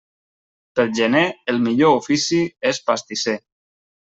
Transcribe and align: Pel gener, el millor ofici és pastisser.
Pel 0.79 0.89
gener, 0.99 1.21
el 1.53 1.59
millor 1.67 1.93
ofici 2.01 2.41
és 2.71 2.81
pastisser. 2.89 3.39